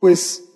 [0.00, 0.48] Pues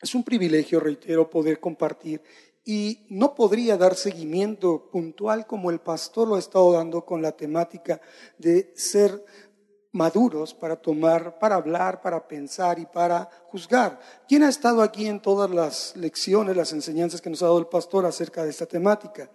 [0.00, 2.20] es un privilegio, reitero, poder compartir
[2.64, 7.32] y no podría dar seguimiento puntual como el pastor lo ha estado dando con la
[7.32, 8.00] temática
[8.36, 9.24] de ser
[9.92, 14.00] maduros para tomar, para hablar, para pensar y para juzgar.
[14.26, 17.68] ¿Quién ha estado aquí en todas las lecciones, las enseñanzas que nos ha dado el
[17.68, 19.30] pastor acerca de esta temática?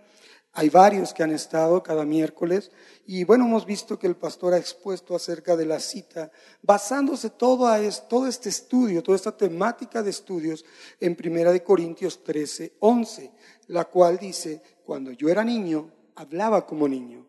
[0.55, 2.69] Hay varios que han estado cada miércoles
[3.07, 6.31] y bueno, hemos visto que el pastor ha expuesto acerca de la cita,
[6.61, 10.63] basándose todo, a todo este estudio, toda esta temática de estudios
[10.99, 13.31] en Primera de Corintios 13, 11,
[13.67, 17.25] la cual dice, cuando yo era niño, hablaba como niño,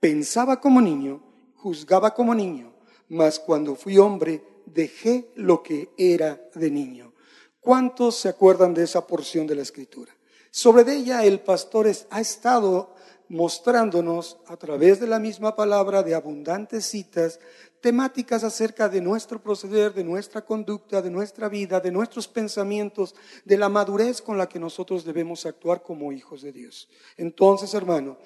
[0.00, 1.22] pensaba como niño,
[1.56, 2.72] juzgaba como niño,
[3.10, 7.12] mas cuando fui hombre, dejé lo que era de niño.
[7.60, 10.16] ¿Cuántos se acuerdan de esa porción de la escritura?
[10.54, 12.94] Sobre ella el pastor ha estado
[13.30, 17.40] mostrándonos a través de la misma palabra de abundantes citas
[17.80, 23.14] temáticas acerca de nuestro proceder, de nuestra conducta, de nuestra vida, de nuestros pensamientos,
[23.46, 26.86] de la madurez con la que nosotros debemos actuar como hijos de Dios.
[27.16, 28.18] Entonces, hermano,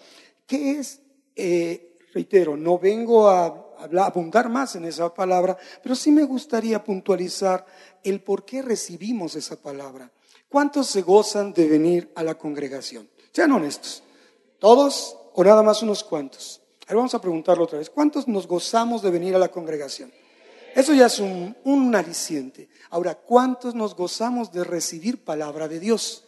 [0.48, 1.02] ¿qué es,
[1.36, 3.62] eh, reitero, no vengo a,
[4.00, 7.64] abundar más en esa palabra, pero sí me gustaría puntualizar
[8.02, 10.10] el por qué recibimos esa palabra.
[10.48, 13.08] ¿Cuántos se gozan de venir a la congregación?
[13.32, 14.02] Sean honestos.
[14.58, 16.62] ¿Todos o nada más unos cuantos?
[16.86, 17.90] Ahora vamos a preguntarlo otra vez.
[17.90, 20.12] ¿Cuántos nos gozamos de venir a la congregación?
[20.74, 22.68] Eso ya es un, un aliciente.
[22.90, 26.24] Ahora, ¿cuántos nos gozamos de recibir palabra de Dios?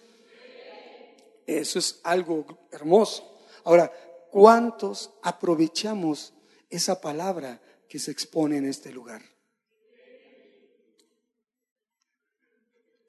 [1.47, 3.41] Eso es algo hermoso.
[3.65, 3.93] Ahora,
[4.31, 6.35] ¿cuántos aprovechamos
[6.69, 9.23] esa palabra que se expone en este lugar?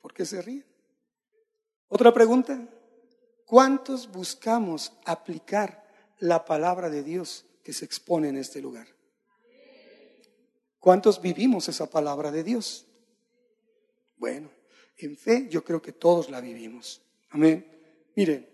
[0.01, 0.68] ¿Por qué se ríe?
[1.89, 2.67] Otra pregunta.
[3.45, 5.83] ¿Cuántos buscamos aplicar
[6.19, 8.87] la palabra de Dios que se expone en este lugar?
[10.79, 12.85] ¿Cuántos vivimos esa palabra de Dios?
[14.17, 14.51] Bueno,
[14.97, 17.01] en fe yo creo que todos la vivimos.
[17.29, 17.65] Amén.
[18.15, 18.47] Miren,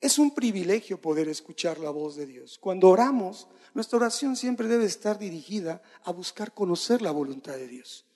[0.00, 2.58] es un privilegio poder escuchar la voz de Dios.
[2.58, 8.06] Cuando oramos, nuestra oración siempre debe estar dirigida a buscar conocer la voluntad de Dios.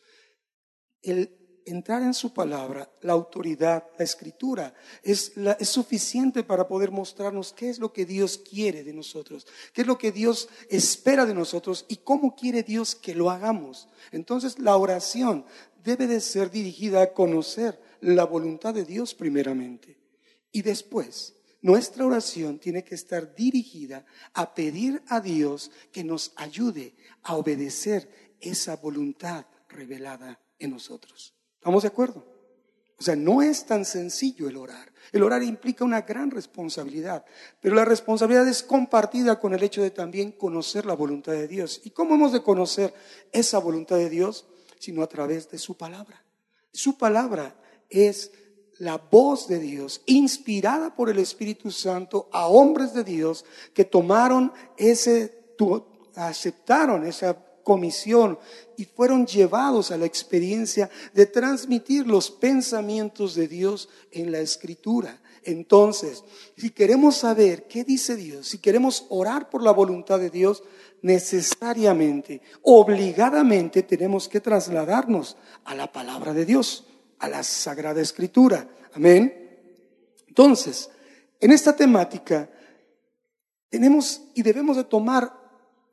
[1.03, 7.53] El entrar en su palabra, la autoridad, la escritura, es, es, suficiente para poder mostrarnos
[7.53, 11.35] qué es lo que Dios quiere de nosotros, qué es lo que Dios espera de
[11.35, 13.89] nosotros y cómo quiere Dios que lo hagamos.
[14.13, 15.45] Entonces la oración
[15.83, 19.99] debe de ser dirigida a conocer la voluntad de Dios primeramente.
[20.53, 26.95] Y después, nuestra oración tiene que estar dirigida a pedir a Dios que nos ayude
[27.23, 31.35] a obedecer esa voluntad revelada en nosotros.
[31.61, 32.25] ¿Estamos de acuerdo?
[32.99, 34.91] O sea, no es tan sencillo el orar.
[35.13, 37.23] El orar implica una gran responsabilidad,
[37.61, 41.83] pero la responsabilidad es compartida con el hecho de también conocer la voluntad de Dios.
[41.85, 42.95] ¿Y cómo hemos de conocer
[43.31, 44.47] esa voluntad de Dios?
[44.79, 46.25] Sino a través de su palabra.
[46.73, 47.55] Su palabra
[47.91, 48.33] es
[48.79, 53.45] la voz de Dios, inspirada por el Espíritu Santo a hombres de Dios
[53.75, 55.55] que tomaron ese,
[56.15, 58.39] aceptaron esa comisión
[58.77, 65.21] y fueron llevados a la experiencia de transmitir los pensamientos de Dios en la escritura.
[65.43, 66.25] Entonces,
[66.57, 70.63] si queremos saber qué dice Dios, si queremos orar por la voluntad de Dios,
[71.03, 76.87] necesariamente, obligadamente tenemos que trasladarnos a la palabra de Dios,
[77.19, 78.69] a la sagrada escritura.
[78.93, 79.35] Amén.
[80.29, 80.91] Entonces,
[81.41, 82.51] en esta temática
[83.71, 85.40] tenemos y debemos de tomar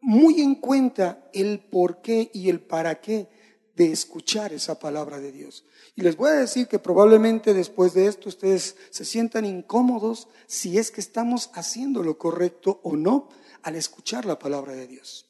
[0.08, 3.28] muy en cuenta el por qué y el para qué
[3.76, 5.66] de escuchar esa palabra de Dios.
[5.98, 10.78] Y les voy a decir que probablemente después de esto ustedes se sientan incómodos si
[10.78, 13.28] es que estamos haciendo lo correcto o no
[13.64, 15.28] al escuchar la palabra de Dios.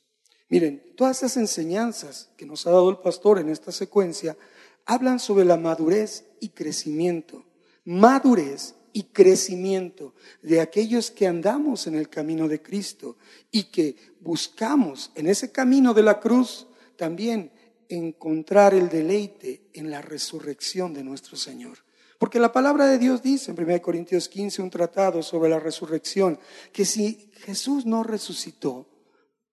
[0.47, 4.37] Miren, todas esas enseñanzas que nos ha dado el pastor en esta secuencia
[4.85, 7.43] hablan sobre la madurez y crecimiento.
[7.83, 13.17] Madurez y crecimiento de aquellos que andamos en el camino de Cristo
[13.51, 17.51] y que buscamos en ese camino de la cruz también
[17.89, 21.79] encontrar el deleite en la resurrección de nuestro Señor.
[22.17, 26.39] Porque la palabra de Dios dice en 1 Corintios 15, un tratado sobre la resurrección,
[26.73, 28.89] que si Jesús no resucitó,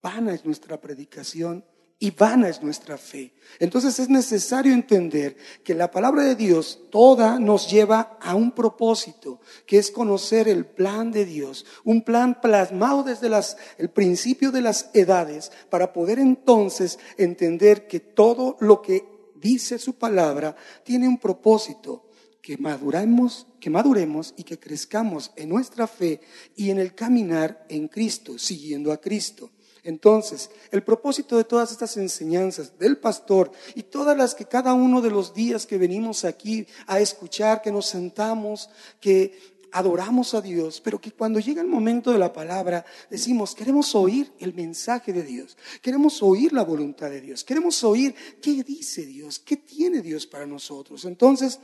[0.02, 1.64] vana es nuestra predicación
[1.98, 3.34] y vana es nuestra fe.
[3.58, 9.40] Entonces es necesario entender que la palabra de Dios toda nos lleva a un propósito,
[9.66, 13.30] que es conocer el plan de Dios, un plan plasmado desde
[13.78, 19.04] el principio de las edades, para poder entonces entender que todo lo que
[19.36, 22.10] dice su palabra tiene un propósito,
[22.42, 26.20] que maduremos, que maduremos y que crezcamos en nuestra fe
[26.54, 29.50] y en el caminar en Cristo, siguiendo a Cristo.
[29.84, 35.02] Entonces, el propósito de todas estas enseñanzas del pastor y todas las que cada uno
[35.02, 40.80] de los días que venimos aquí a escuchar, que nos sentamos, que adoramos a Dios,
[40.80, 45.24] pero que cuando llega el momento de la palabra decimos, queremos oír el mensaje de
[45.24, 50.26] Dios, queremos oír la voluntad de Dios, queremos oír qué dice Dios, qué tiene Dios
[50.26, 51.04] para nosotros.
[51.04, 51.58] Entonces,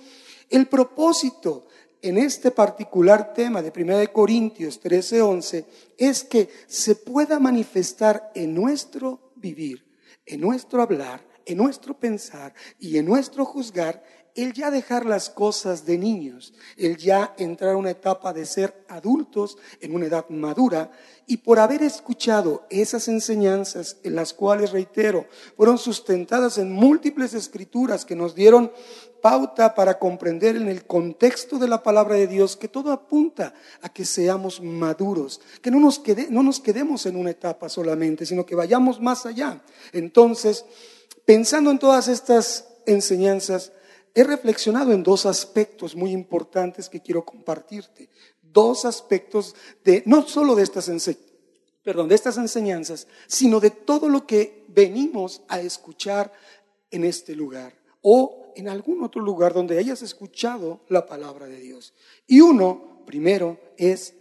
[0.50, 1.68] el propósito
[2.02, 5.64] en este particular tema de 1 Corintios 13:11
[5.98, 9.84] es que se pueda manifestar en nuestro vivir,
[10.26, 14.02] en nuestro hablar, en nuestro pensar y en nuestro juzgar
[14.34, 18.84] el ya dejar las cosas de niños, el ya entrar a una etapa de ser
[18.88, 20.92] adultos en una edad madura
[21.26, 25.26] y por haber escuchado esas enseñanzas en las cuales, reitero,
[25.56, 28.72] fueron sustentadas en múltiples escrituras que nos dieron
[29.20, 33.88] pauta para comprender en el contexto de la palabra de Dios que todo apunta a
[33.88, 38.46] que seamos maduros, que no nos, quede, no nos quedemos en una etapa solamente, sino
[38.46, 39.62] que vayamos más allá.
[39.92, 40.64] Entonces,
[41.24, 43.72] pensando en todas estas enseñanzas,
[44.14, 48.08] he reflexionado en dos aspectos muy importantes que quiero compartirte.
[48.42, 50.90] Dos aspectos de, no solo de estas,
[51.84, 56.32] perdón, de estas enseñanzas, sino de todo lo que venimos a escuchar
[56.90, 57.72] en este lugar
[58.02, 61.94] o en algún otro lugar donde hayas escuchado la palabra de Dios.
[62.26, 64.14] Y uno, primero, es,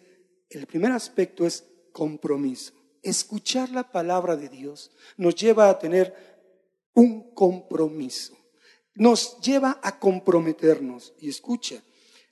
[0.50, 2.74] el primer aspecto es compromiso.
[3.02, 6.14] Escuchar la palabra de Dios nos lleva a tener
[6.94, 8.40] un compromiso
[9.00, 11.14] nos lleva a comprometernos.
[11.20, 11.82] Y escucha,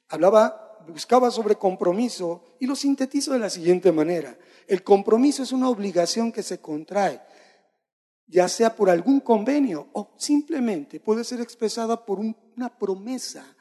[0.10, 4.38] hablaba, buscaba sobre compromiso y lo sintetizo de la siguiente manera.
[4.68, 7.22] El compromiso es una obligación que se contrae,
[8.28, 13.56] ya sea por algún convenio o simplemente puede ser expresada por una promesa.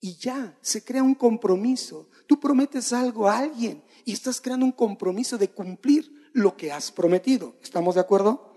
[0.00, 2.10] Y ya se crea un compromiso.
[2.26, 6.92] Tú prometes algo a alguien y estás creando un compromiso de cumplir lo que has
[6.92, 7.56] prometido.
[7.62, 8.52] ¿Estamos de acuerdo?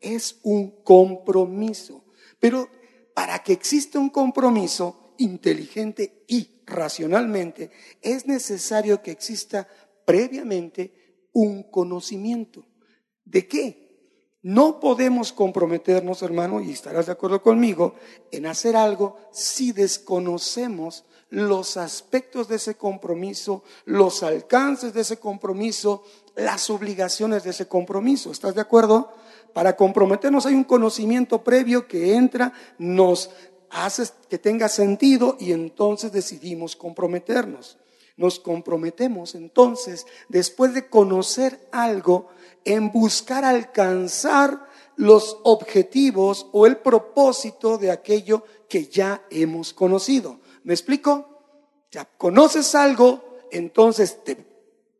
[0.00, 2.04] Es un compromiso.
[2.38, 2.68] Pero
[3.14, 7.70] para que exista un compromiso inteligente y racionalmente,
[8.02, 9.66] es necesario que exista
[10.04, 12.66] previamente un conocimiento.
[13.24, 13.83] ¿De qué?
[14.44, 17.94] No podemos comprometernos, hermano, y estarás de acuerdo conmigo,
[18.30, 26.02] en hacer algo si desconocemos los aspectos de ese compromiso, los alcances de ese compromiso,
[26.36, 28.32] las obligaciones de ese compromiso.
[28.32, 29.14] ¿Estás de acuerdo?
[29.54, 33.30] Para comprometernos hay un conocimiento previo que entra, nos
[33.70, 37.78] hace que tenga sentido y entonces decidimos comprometernos.
[38.18, 42.28] Nos comprometemos entonces, después de conocer algo,
[42.64, 50.40] en buscar alcanzar los objetivos o el propósito de aquello que ya hemos conocido.
[50.62, 51.86] ¿Me explico?
[51.90, 54.54] Ya conoces algo, entonces te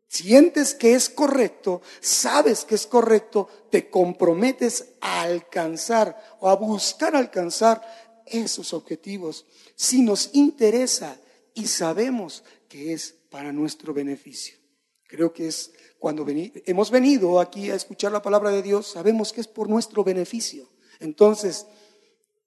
[0.07, 7.15] sientes que es correcto, sabes que es correcto, te comprometes a alcanzar o a buscar
[7.15, 7.81] alcanzar
[8.25, 9.45] esos objetivos.
[9.75, 11.17] Si nos interesa
[11.53, 14.64] y sabemos que es para nuestro beneficio.
[15.15, 19.39] Creo que es cuando hemos venido aquí a escuchar la palabra de Dios, sabemos que
[19.39, 20.67] es por nuestro beneficio.
[20.99, 21.67] Entonces,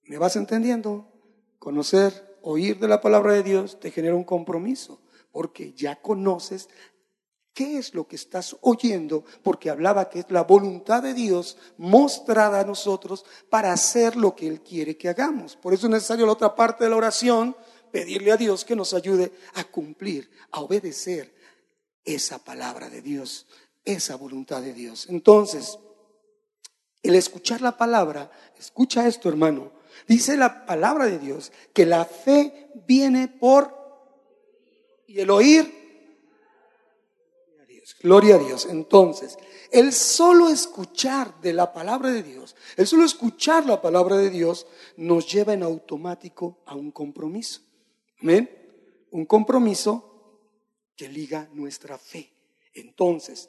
[0.03, 1.11] ¿me vas entendiendo?
[1.59, 5.00] Conocer, oír de la palabra de Dios te genera un compromiso,
[5.32, 6.69] porque ya conoces
[7.55, 9.25] ¿Qué es lo que estás oyendo?
[9.43, 14.47] Porque hablaba que es la voluntad de Dios mostrada a nosotros para hacer lo que
[14.47, 15.56] Él quiere que hagamos.
[15.56, 17.56] Por eso es necesario la otra parte de la oración,
[17.90, 21.35] pedirle a Dios que nos ayude a cumplir, a obedecer
[22.15, 23.47] esa palabra de Dios,
[23.85, 25.07] esa voluntad de Dios.
[25.09, 25.79] Entonces,
[27.03, 29.73] el escuchar la palabra, escucha esto hermano,
[30.07, 33.77] dice la palabra de Dios que la fe viene por
[35.07, 35.79] y el oír
[38.00, 38.67] Gloria a Dios.
[38.71, 39.38] Entonces,
[39.71, 44.67] el solo escuchar de la palabra de Dios, el solo escuchar la palabra de Dios
[44.97, 47.62] nos lleva en automático a un compromiso.
[48.21, 48.50] ¿Amén?
[49.11, 50.17] Un compromiso
[50.99, 52.31] que liga nuestra fe.
[52.75, 53.49] Entonces,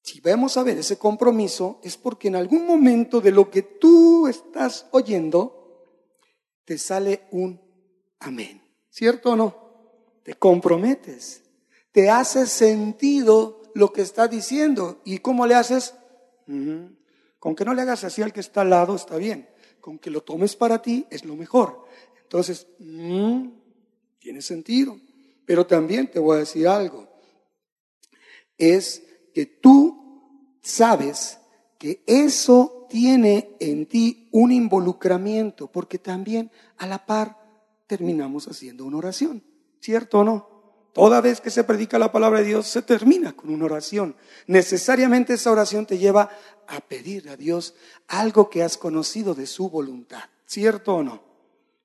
[0.00, 4.28] si vamos a ver ese compromiso, es porque en algún momento de lo que tú
[4.28, 5.82] estás oyendo,
[6.64, 7.60] te sale un
[8.20, 8.62] amén.
[8.88, 9.64] ¿Cierto o no?
[10.22, 11.44] Te comprometes
[11.94, 15.00] te hace sentido lo que está diciendo.
[15.04, 15.94] ¿Y cómo le haces?
[17.38, 19.48] Con que no le hagas así al que está al lado está bien.
[19.80, 21.84] Con que lo tomes para ti es lo mejor.
[22.20, 23.46] Entonces, mm,
[24.18, 24.98] tiene sentido.
[25.46, 27.08] Pero también te voy a decir algo.
[28.56, 29.02] Es
[29.34, 31.38] que tú sabes
[31.78, 37.36] que eso tiene en ti un involucramiento, porque también a la par
[37.86, 39.42] terminamos haciendo una oración.
[39.80, 40.54] ¿Cierto o no?
[40.94, 44.14] Toda vez que se predica la palabra de Dios se termina con una oración.
[44.46, 46.30] Necesariamente esa oración te lleva
[46.68, 47.74] a pedir a Dios
[48.06, 51.22] algo que has conocido de su voluntad, ¿cierto o no?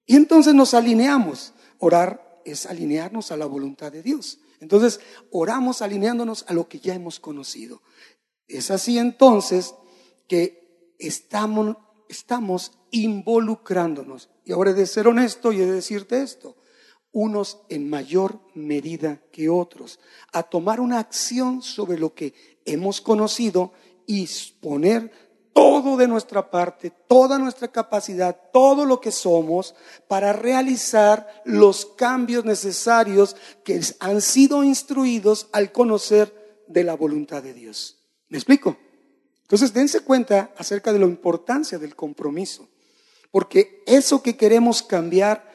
[0.06, 1.54] Y entonces nos alineamos.
[1.80, 4.40] Orar es alinearnos a la voluntad de Dios.
[4.60, 5.00] Entonces
[5.32, 7.82] oramos alineándonos a lo que ya hemos conocido.
[8.48, 9.76] Es así entonces
[10.28, 11.78] que estamos,
[12.08, 14.30] estamos involucrándonos.
[14.44, 16.56] Y ahora he de ser honesto y he de decirte esto
[17.12, 20.00] unos en mayor medida que otros,
[20.32, 22.34] a tomar una acción sobre lo que
[22.66, 23.74] hemos conocido
[24.06, 24.28] y
[24.60, 25.12] poner
[25.54, 29.76] todo de nuestra parte, toda nuestra capacidad, todo lo que somos
[30.08, 37.54] para realizar los cambios necesarios que han sido instruidos al conocer de la voluntad de
[37.54, 37.98] Dios.
[38.30, 38.78] ¿Me explico?
[39.42, 42.70] Entonces, dense cuenta acerca de la importancia del compromiso,
[43.32, 45.50] porque eso que queremos cambiar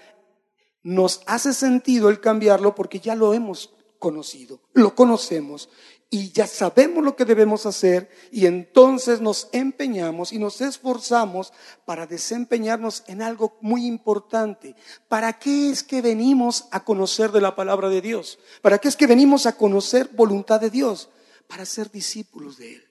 [0.82, 5.68] nos hace sentido el cambiarlo porque ya lo hemos conocido, lo conocemos
[6.14, 11.52] y ya sabemos lo que debemos hacer y entonces nos empeñamos y nos esforzamos
[11.84, 14.76] para desempeñarnos en algo muy importante.
[15.08, 18.38] ¿Para qué es que venimos a conocer de la palabra de Dios?
[18.62, 21.08] ¿Para qué es que venimos a conocer voluntad de Dios?
[21.48, 22.84] Para ser discípulos de Él.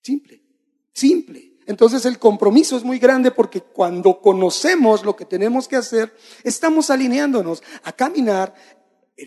[0.00, 0.42] Simple,
[0.94, 1.52] simple.
[1.66, 6.88] Entonces el compromiso es muy grande porque cuando conocemos lo que tenemos que hacer, estamos
[6.88, 8.54] alineándonos a caminar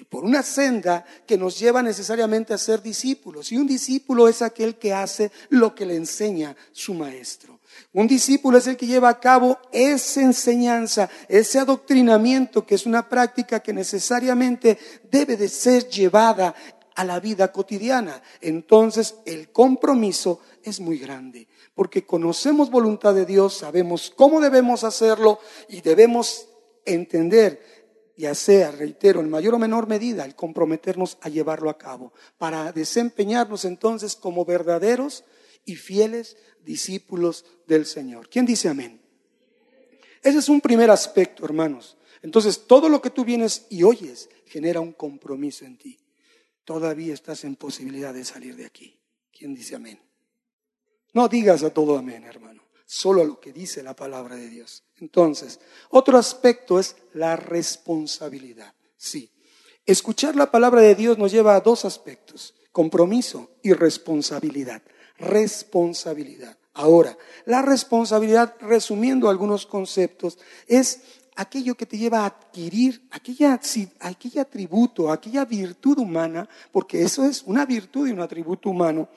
[0.09, 3.51] por una senda que nos lleva necesariamente a ser discípulos.
[3.51, 7.59] Y un discípulo es aquel que hace lo que le enseña su maestro.
[7.93, 13.07] Un discípulo es el que lleva a cabo esa enseñanza, ese adoctrinamiento, que es una
[13.07, 14.77] práctica que necesariamente
[15.11, 16.55] debe de ser llevada
[16.95, 18.21] a la vida cotidiana.
[18.41, 25.39] Entonces el compromiso es muy grande porque conocemos voluntad de Dios, sabemos cómo debemos hacerlo
[25.67, 26.47] y debemos
[26.85, 27.74] entender,
[28.17, 32.71] ya sea, reitero, en mayor o menor medida, el comprometernos a llevarlo a cabo, para
[32.71, 35.23] desempeñarnos entonces como verdaderos
[35.65, 38.29] y fieles discípulos del Señor.
[38.29, 39.01] ¿Quién dice amén?
[40.21, 41.97] Ese es un primer aspecto, hermanos.
[42.21, 45.99] Entonces, todo lo que tú vienes y oyes genera un compromiso en ti.
[46.63, 48.99] Todavía estás en posibilidad de salir de aquí.
[49.31, 49.99] ¿Quién dice amén?
[51.13, 54.83] No digas a todo amén, hermano, solo a lo que dice la palabra de Dios.
[54.97, 58.73] Entonces, otro aspecto es la responsabilidad.
[58.97, 59.31] Sí,
[59.85, 64.81] escuchar la palabra de Dios nos lleva a dos aspectos, compromiso y responsabilidad.
[65.17, 66.57] Responsabilidad.
[66.73, 70.37] Ahora, la responsabilidad, resumiendo algunos conceptos,
[70.67, 71.01] es
[71.35, 73.59] aquello que te lleva a adquirir aquella,
[73.99, 79.09] aquella atributo, aquella virtud humana, porque eso es una virtud y un atributo humano,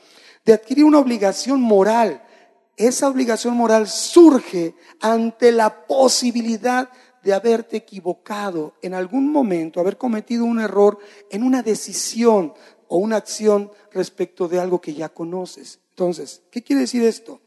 [0.44, 2.22] de adquirir una obligación moral.
[2.78, 6.88] Esa obligación moral surge ante la posibilidad
[7.24, 12.54] de haberte equivocado en algún momento, haber cometido un error en una decisión
[12.86, 15.80] o una acción respecto de algo que ya conoces.
[15.90, 17.40] Entonces, ¿qué quiere decir esto?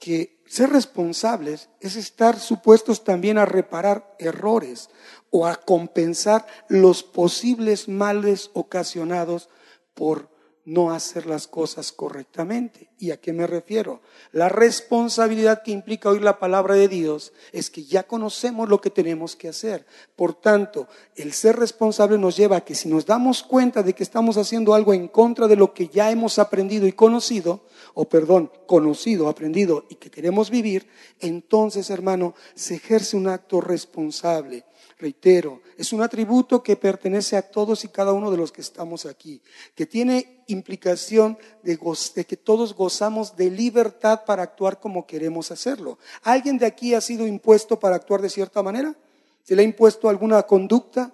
[0.00, 4.90] Que ser responsables es estar supuestos también a reparar errores
[5.30, 9.48] o a compensar los posibles males ocasionados
[9.94, 10.35] por
[10.66, 12.90] no hacer las cosas correctamente.
[12.98, 14.02] ¿Y a qué me refiero?
[14.32, 18.90] La responsabilidad que implica oír la palabra de Dios es que ya conocemos lo que
[18.90, 19.86] tenemos que hacer.
[20.16, 24.02] Por tanto, el ser responsable nos lleva a que si nos damos cuenta de que
[24.02, 28.50] estamos haciendo algo en contra de lo que ya hemos aprendido y conocido, o perdón,
[28.66, 30.88] conocido, aprendido y que queremos vivir,
[31.20, 34.64] entonces, hermano, se ejerce un acto responsable
[34.98, 39.04] reitero, es un atributo que pertenece a todos y cada uno de los que estamos
[39.04, 39.42] aquí,
[39.74, 41.78] que tiene implicación de,
[42.26, 45.98] que todos gozamos de libertad para actuar como queremos hacerlo.
[46.22, 48.94] ¿Alguien de aquí ha sido impuesto para actuar de cierta manera?
[49.42, 51.12] ¿Se le ha impuesto alguna conducta?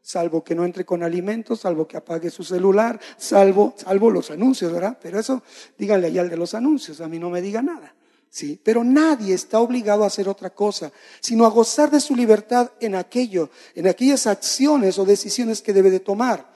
[0.00, 4.70] Salvo que no entre con alimentos, salvo que apague su celular, salvo, salvo los anuncios,
[4.70, 4.98] ¿verdad?
[5.00, 5.42] Pero eso,
[5.78, 7.94] díganle allá al de los anuncios, a mí no me diga nada.
[8.34, 8.60] ¿Sí?
[8.64, 12.96] Pero nadie está obligado a hacer otra cosa, sino a gozar de su libertad en
[12.96, 16.52] aquello, en aquellas acciones o decisiones que debe de tomar.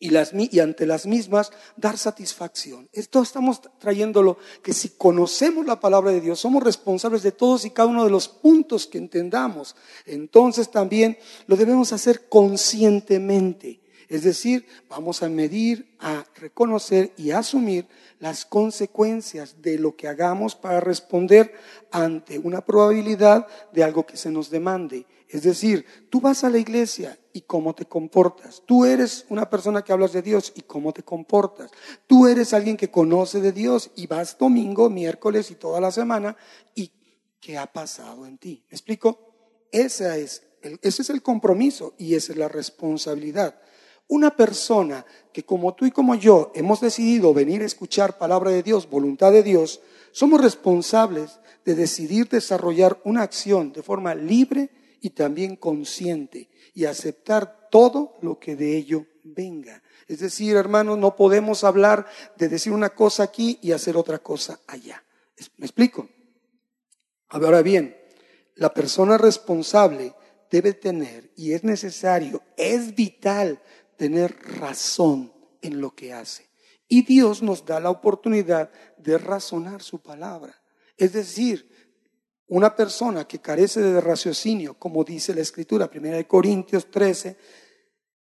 [0.00, 0.10] Y,
[0.50, 2.88] y ante las mismas dar satisfacción.
[2.92, 7.70] Esto estamos trayéndolo que si conocemos la palabra de Dios, somos responsables de todos y
[7.70, 9.76] cada uno de los puntos que entendamos.
[10.06, 11.18] Entonces también
[11.48, 13.82] lo debemos hacer conscientemente.
[14.08, 17.86] Es decir, vamos a medir, a reconocer y a asumir
[18.18, 21.52] las consecuencias de lo que hagamos para responder
[21.90, 25.06] ante una probabilidad de algo que se nos demande.
[25.28, 28.62] Es decir, tú vas a la iglesia y cómo te comportas.
[28.64, 31.70] Tú eres una persona que hablas de Dios y cómo te comportas.
[32.06, 36.34] Tú eres alguien que conoce de Dios y vas domingo, miércoles y toda la semana
[36.74, 36.90] y
[37.40, 38.64] qué ha pasado en ti.
[38.70, 39.66] ¿Me explico?
[39.70, 43.60] Es el, ese es el compromiso y esa es la responsabilidad.
[44.08, 48.62] Una persona que como tú y como yo hemos decidido venir a escuchar palabra de
[48.62, 49.80] Dios, voluntad de Dios,
[50.12, 57.68] somos responsables de decidir desarrollar una acción de forma libre y también consciente y aceptar
[57.70, 59.82] todo lo que de ello venga.
[60.06, 64.60] Es decir, hermanos, no podemos hablar de decir una cosa aquí y hacer otra cosa
[64.66, 65.04] allá.
[65.58, 66.08] ¿Me explico?
[67.28, 67.94] Ahora bien,
[68.54, 70.14] la persona responsable
[70.50, 73.60] debe tener, y es necesario, es vital
[73.98, 76.48] tener razón en lo que hace.
[76.88, 80.58] Y Dios nos da la oportunidad de razonar su palabra.
[80.96, 81.68] Es decir,
[82.46, 87.36] una persona que carece de raciocinio, como dice la Escritura, 1 Corintios 13,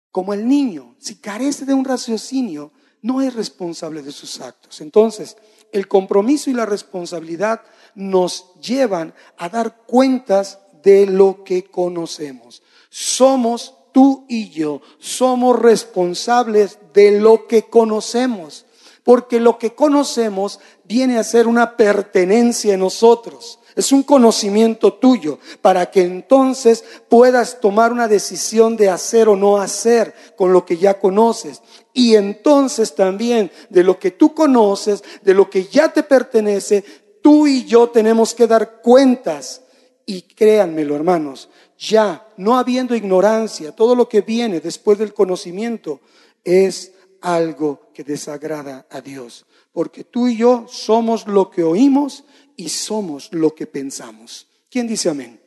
[0.10, 4.82] como el niño, si carece de un raciocinio, no es responsable de sus actos.
[4.82, 5.38] Entonces,
[5.72, 7.62] el compromiso y la responsabilidad
[7.94, 12.64] nos llevan a dar cuentas de lo que conocemos.
[12.90, 18.66] Somos tú y yo, somos responsables de lo que conocemos,
[19.06, 23.58] porque lo que conocemos viene a ser una pertenencia en nosotros.
[23.74, 29.60] Es un conocimiento tuyo para que entonces puedas tomar una decisión de hacer o no
[29.60, 31.62] hacer con lo que ya conoces.
[31.94, 36.84] Y entonces también de lo que tú conoces, de lo que ya te pertenece,
[37.24, 39.62] tú y yo tenemos que dar cuentas.
[40.06, 46.02] Y créanmelo, hermanos, ya no habiendo ignorancia, todo lo que viene después del conocimiento
[46.44, 49.46] es algo que desagrada a Dios.
[49.72, 52.24] Porque tú y yo somos lo que oímos
[52.56, 54.48] y somos lo que pensamos.
[54.70, 55.42] ¿Quién dice amén?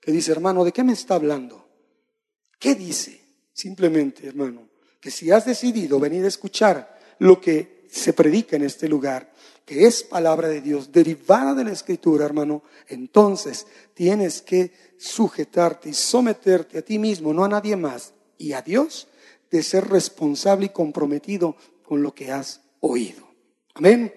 [0.00, 1.68] Que dice, hermano, ¿de qué me está hablando?
[2.58, 3.20] ¿Qué dice?
[3.52, 4.68] Simplemente, hermano,
[5.00, 9.32] que si has decidido venir a escuchar lo que se predica en este lugar,
[9.70, 15.94] que es palabra de Dios derivada de la escritura, hermano, entonces tienes que sujetarte y
[15.94, 19.06] someterte a ti mismo, no a nadie más, y a Dios,
[19.48, 23.28] de ser responsable y comprometido con lo que has oído.
[23.74, 24.12] Amén.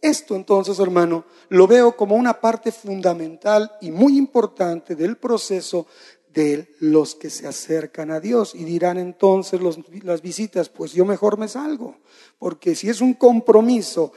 [0.00, 5.86] Esto entonces, hermano, lo veo como una parte fundamental y muy importante del proceso
[6.32, 8.54] de los que se acercan a Dios.
[8.54, 9.60] Y dirán entonces
[10.02, 11.98] las visitas, pues yo mejor me salgo,
[12.38, 14.14] porque si es un compromiso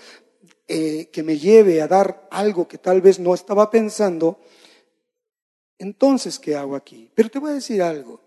[0.67, 4.39] eh, que me lleve a dar algo que tal vez no estaba pensando,
[5.77, 7.11] entonces, ¿qué hago aquí?
[7.13, 8.25] Pero te voy a decir algo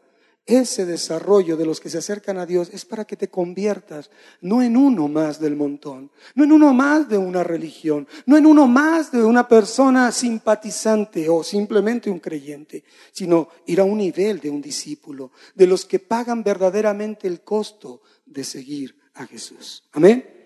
[0.49, 4.63] ese desarrollo de los que se acercan a Dios es para que te conviertas no
[4.63, 8.67] en uno más del montón, no en uno más de una religión, no en uno
[8.67, 14.49] más de una persona simpatizante o simplemente un creyente, sino ir a un nivel de
[14.49, 19.85] un discípulo, de los que pagan verdaderamente el costo de seguir a Jesús.
[19.93, 20.38] Amén.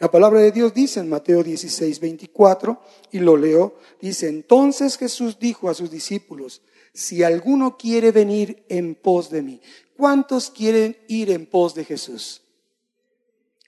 [0.00, 2.80] La palabra de Dios dice en Mateo 16, 24,
[3.12, 6.62] y lo leo, dice, entonces Jesús dijo a sus discípulos,
[6.94, 9.60] si alguno quiere venir en pos de mí.
[9.98, 12.40] ¿Cuántos quieren ir en pos de Jesús?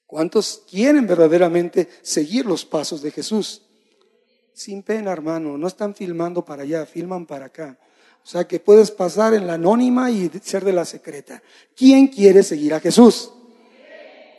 [0.07, 3.63] ¿Cuántos quieren verdaderamente seguir los pasos de Jesús?
[4.55, 7.79] Sin pena, hermano, no están filmando para allá, filman para acá.
[8.25, 11.43] O sea que puedes pasar en la anónima y ser de la secreta.
[11.77, 13.33] ¿Quién quiere seguir a Jesús?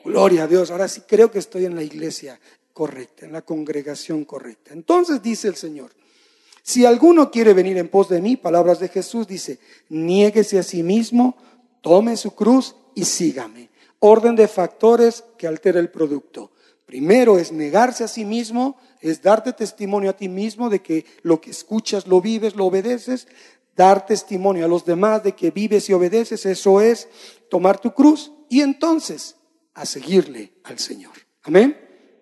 [0.03, 0.71] Gloria a Dios.
[0.71, 2.39] Ahora sí creo que estoy en la iglesia
[2.73, 4.73] correcta, en la congregación correcta.
[4.73, 5.91] Entonces dice el Señor,
[6.61, 10.81] si alguno quiere venir en pos de mí, palabras de Jesús dice, niéguese a sí
[10.81, 11.35] mismo,
[11.81, 13.69] tome su cruz y sígame.
[13.99, 16.51] Orden de factores que altera el producto.
[16.85, 21.41] Primero es negarse a sí mismo, es darte testimonio a ti mismo de que lo
[21.41, 23.27] que escuchas lo vives, lo obedeces,
[23.75, 27.07] dar testimonio a los demás de que vives y obedeces, eso es
[27.49, 29.35] tomar tu cruz y entonces
[29.75, 31.13] a seguirle al Señor.
[31.43, 31.77] Amén.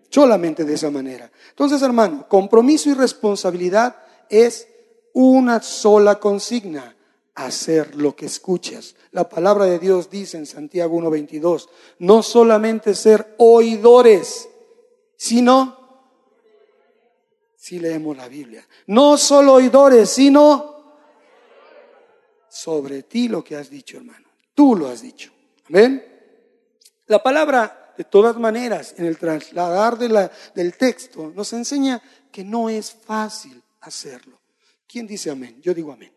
[0.09, 1.31] Solamente de esa manera.
[1.49, 3.95] Entonces, hermano, compromiso y responsabilidad
[4.29, 4.67] es
[5.13, 6.95] una sola consigna,
[7.35, 8.95] hacer lo que escuchas.
[9.11, 14.49] La palabra de Dios dice en Santiago 1.22, no solamente ser oidores,
[15.15, 15.77] sino,
[17.55, 20.71] si leemos la Biblia, no solo oidores, sino
[22.49, 24.27] sobre ti lo que has dicho, hermano.
[24.53, 25.31] Tú lo has dicho.
[25.69, 26.10] Amén.
[27.11, 32.45] La palabra, de todas maneras, en el trasladar de la, del texto, nos enseña que
[32.45, 34.39] no es fácil hacerlo.
[34.87, 35.61] ¿Quién dice amén?
[35.61, 36.13] Yo digo amén.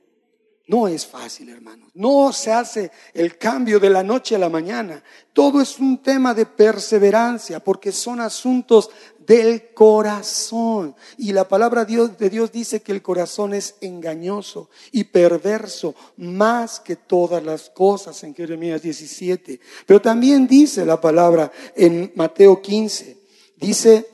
[0.67, 1.91] No es fácil, hermanos.
[1.93, 5.03] No se hace el cambio de la noche a la mañana.
[5.35, 8.89] Todo es un tema de perseverancia porque son asuntos
[9.27, 10.97] del corazón.
[11.19, 16.97] Y la palabra de Dios dice que el corazón es engañoso y perverso más que
[16.97, 19.61] todas las cosas en Jeremías 17.
[19.85, 23.19] Pero también dice la palabra en Mateo 15.
[23.57, 24.09] Dice,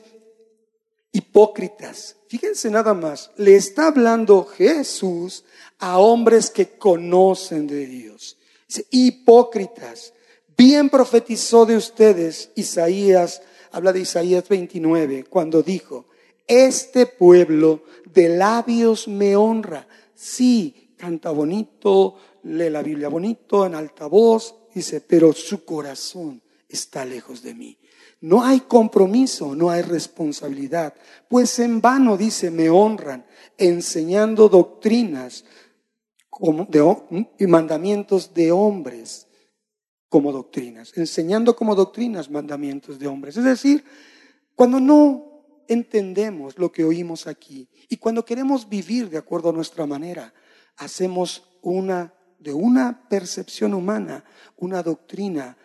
[1.13, 2.17] hipócritas.
[2.31, 5.43] Fíjense nada más, le está hablando Jesús
[5.79, 8.37] a hombres que conocen de Dios.
[8.89, 10.13] hipócritas,
[10.55, 13.41] bien profetizó de ustedes Isaías,
[13.73, 16.05] habla de Isaías 29, cuando dijo,
[16.47, 19.85] este pueblo de labios me honra.
[20.15, 27.03] Sí, canta bonito, lee la Biblia bonito, en alta voz, dice, pero su corazón está
[27.03, 27.77] lejos de mí.
[28.21, 30.93] No hay compromiso, no hay responsabilidad,
[31.27, 33.25] pues en vano, dice, me honran,
[33.57, 35.43] enseñando doctrinas
[37.37, 39.27] y mandamientos de hombres
[40.07, 43.37] como doctrinas, enseñando como doctrinas mandamientos de hombres.
[43.37, 43.83] Es decir,
[44.55, 49.85] cuando no entendemos lo que oímos aquí y cuando queremos vivir de acuerdo a nuestra
[49.87, 50.33] manera,
[50.77, 54.25] hacemos una de una percepción humana,
[54.57, 55.57] una doctrina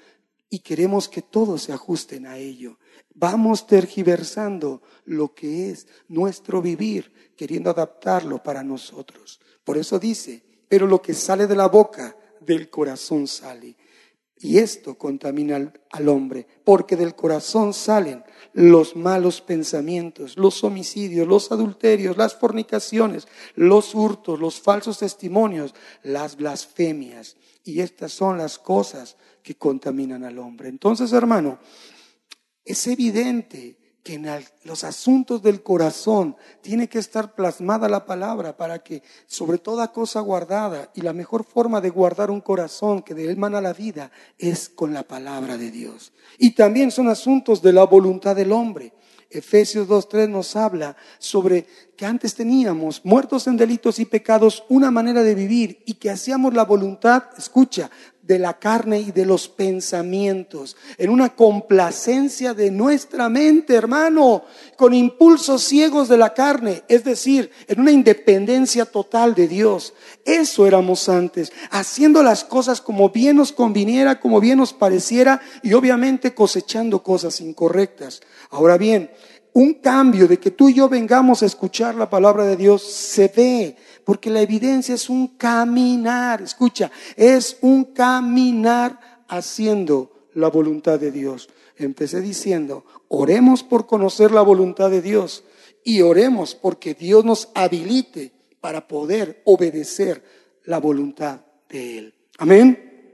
[0.57, 2.79] y queremos que todos se ajusten a ello.
[3.14, 9.38] Vamos tergiversando lo que es nuestro vivir, queriendo adaptarlo para nosotros.
[9.64, 13.77] Por eso dice, pero lo que sale de la boca, del corazón sale.
[14.38, 21.53] Y esto contamina al, hombre, porque del corazón salen los malos pensamientos, los homicidios, los
[21.53, 27.37] adulterios, las fornicaciones, los hurtos, los falsos testimonios, las blasfemias.
[27.66, 30.68] Y estas son las cosas que contaminan al hombre.
[30.68, 31.59] Entonces, hermano,
[32.64, 34.29] es evidente que en
[34.62, 40.20] los asuntos del corazón tiene que estar plasmada la palabra para que sobre toda cosa
[40.20, 44.12] guardada, y la mejor forma de guardar un corazón que de él mana la vida
[44.38, 46.12] es con la palabra de Dios.
[46.38, 48.92] Y también son asuntos de la voluntad del hombre.
[49.38, 55.22] Efesios 2.3 nos habla sobre que antes teníamos, muertos en delitos y pecados, una manera
[55.22, 57.90] de vivir y que hacíamos la voluntad, escucha,
[58.27, 64.43] de la carne y de los pensamientos, en una complacencia de nuestra mente, hermano,
[64.77, 69.95] con impulsos ciegos de la carne, es decir, en una independencia total de Dios.
[70.25, 75.75] Eso éramos antes, haciendo las cosas como bien nos conviniera, como bien nos pareciera y
[75.75, 78.21] obviamente cosechando cosas incorrectas.
[78.51, 79.11] Ahora bien,
[79.53, 83.29] un cambio de que tú y yo vengamos a escuchar la palabra de Dios se
[83.35, 91.11] ve porque la evidencia es un caminar, escucha, es un caminar haciendo la voluntad de
[91.11, 91.49] Dios.
[91.75, 95.42] Empecé diciendo, oremos por conocer la voluntad de Dios
[95.83, 100.23] y oremos porque Dios nos habilite para poder obedecer
[100.66, 102.14] la voluntad de Él.
[102.38, 103.11] Amén.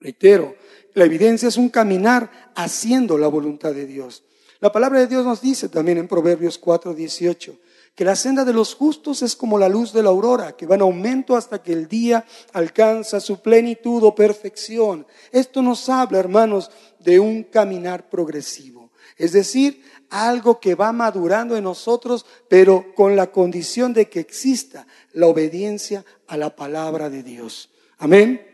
[0.00, 0.56] Reitero,
[0.94, 4.24] la evidencia es un caminar haciendo la voluntad de Dios.
[4.58, 7.56] La palabra de Dios nos dice también en Proverbios 4, 18,
[7.94, 10.74] que la senda de los justos es como la luz de la aurora, que va
[10.76, 15.06] en aumento hasta que el día alcanza su plenitud o perfección.
[15.32, 21.64] Esto nos habla, hermanos, de un caminar progresivo, es decir, algo que va madurando en
[21.64, 27.70] nosotros, pero con la condición de que exista la obediencia a la palabra de Dios.
[27.98, 28.49] Amén.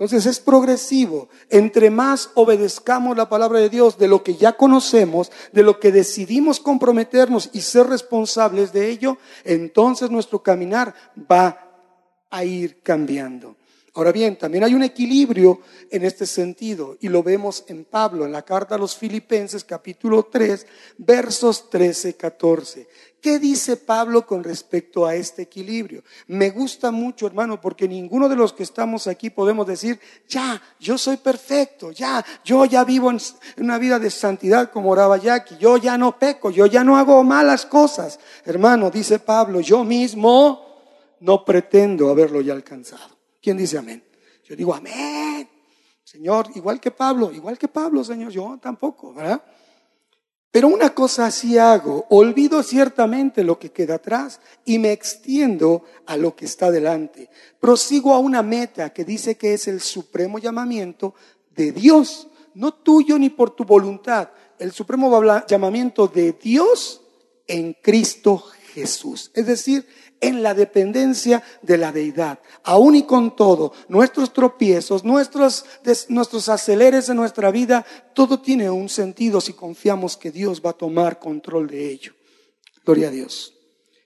[0.00, 1.28] Entonces es progresivo.
[1.50, 5.92] Entre más obedezcamos la palabra de Dios de lo que ya conocemos, de lo que
[5.92, 10.94] decidimos comprometernos y ser responsables de ello, entonces nuestro caminar
[11.30, 11.68] va
[12.30, 13.59] a ir cambiando.
[13.94, 18.30] Ahora bien, también hay un equilibrio en este sentido y lo vemos en Pablo, en
[18.30, 20.64] la carta a los Filipenses capítulo 3,
[20.98, 22.86] versos 13, 14.
[23.20, 26.04] ¿Qué dice Pablo con respecto a este equilibrio?
[26.28, 29.98] Me gusta mucho, hermano, porque ninguno de los que estamos aquí podemos decir,
[30.28, 33.18] ya, yo soy perfecto, ya, yo ya vivo en
[33.58, 37.22] una vida de santidad como oraba Jackie, yo ya no peco, yo ya no hago
[37.24, 38.20] malas cosas.
[38.44, 40.64] Hermano, dice Pablo, yo mismo
[41.18, 43.19] no pretendo haberlo ya alcanzado.
[43.40, 44.04] ¿Quién dice amén?
[44.44, 45.48] Yo digo amén.
[46.04, 49.42] Señor, igual que Pablo, igual que Pablo, Señor, yo tampoco, ¿verdad?
[50.50, 56.16] Pero una cosa sí hago, olvido ciertamente lo que queda atrás y me extiendo a
[56.16, 57.30] lo que está delante.
[57.60, 61.14] Prosigo a una meta que dice que es el supremo llamamiento
[61.54, 67.02] de Dios, no tuyo ni por tu voluntad, el supremo llamamiento de Dios
[67.46, 68.42] en Cristo
[68.74, 69.30] Jesús.
[69.34, 69.86] Es decir,
[70.20, 72.38] en la dependencia de la deidad.
[72.64, 75.64] Aún y con todo, nuestros tropiezos, nuestros,
[76.08, 80.74] nuestros aceleres de nuestra vida, todo tiene un sentido si confiamos que Dios va a
[80.74, 82.12] tomar control de ello.
[82.84, 83.54] Gloria a Dios.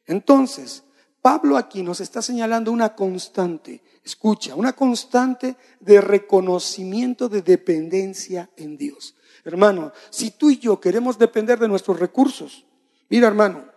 [0.06, 0.84] Entonces,
[1.20, 8.76] Pablo aquí nos está señalando una constante, escucha, una constante de reconocimiento de dependencia en
[8.76, 9.14] Dios.
[9.44, 12.66] Hermano, si tú y yo queremos depender de nuestros recursos,
[13.08, 13.73] mira hermano,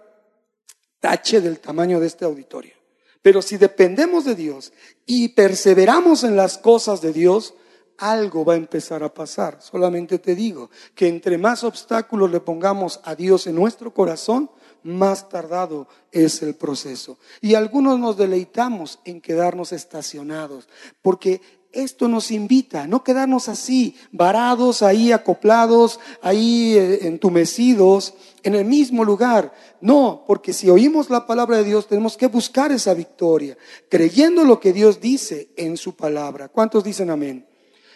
[0.99, 2.73] tache del tamaño de este auditorio.
[3.21, 4.71] Pero si dependemos de Dios
[5.05, 7.55] y perseveramos en las cosas de Dios,
[7.97, 9.57] algo va a empezar a pasar.
[9.61, 14.49] Solamente te digo que entre más obstáculos le pongamos a Dios en nuestro corazón,
[14.83, 17.17] más tardado es el proceso.
[17.41, 20.69] Y algunos nos deleitamos en quedarnos estacionados,
[21.01, 21.41] porque
[21.77, 28.65] esto nos invita a no quedarnos así, varados, ahí acoplados, ahí eh, entumecidos, en el
[28.65, 29.53] mismo lugar.
[29.79, 33.57] No, porque si oímos la palabra de Dios tenemos que buscar esa victoria,
[33.89, 36.47] creyendo lo que Dios dice en su palabra.
[36.47, 37.47] ¿Cuántos dicen amén?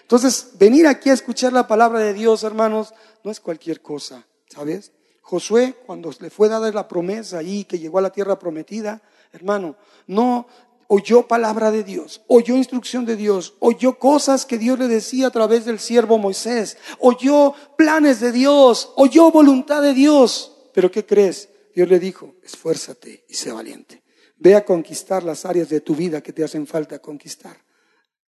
[0.01, 4.91] Entonces, venir aquí a escuchar la palabra de Dios, hermanos, no es cualquier cosa, ¿sabes?
[5.21, 9.77] Josué, cuando le fue dada la promesa ahí, que llegó a la tierra prometida, hermano,
[10.07, 10.47] no
[10.93, 15.31] oyó palabra de Dios, oyó instrucción de Dios, oyó cosas que Dios le decía a
[15.31, 20.53] través del siervo Moisés, oyó planes de Dios, oyó voluntad de Dios.
[20.73, 21.47] Pero ¿qué crees?
[21.73, 24.03] Dios le dijo, esfuérzate y sé valiente.
[24.35, 27.55] Ve a conquistar las áreas de tu vida que te hacen falta conquistar.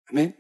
[0.07, 0.35] Amén.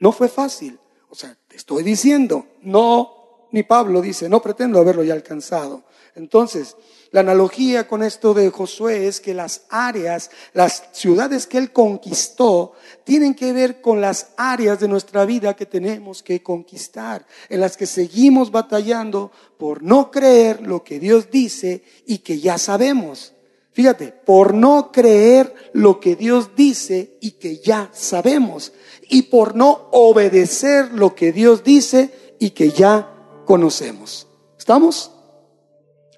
[0.00, 0.78] No fue fácil.
[1.08, 3.17] O sea, te estoy diciendo, no,
[3.50, 5.84] ni Pablo dice, no pretendo haberlo ya alcanzado.
[6.14, 6.76] Entonces,
[7.10, 12.72] la analogía con esto de Josué es que las áreas, las ciudades que él conquistó,
[13.04, 17.76] tienen que ver con las áreas de nuestra vida que tenemos que conquistar, en las
[17.76, 23.32] que seguimos batallando por no creer lo que Dios dice y que ya sabemos.
[23.72, 28.72] Fíjate, por no creer lo que Dios dice y que ya sabemos.
[29.08, 33.17] Y por no obedecer lo que Dios dice y que ya
[33.48, 34.26] conocemos.
[34.58, 35.10] ¿Estamos?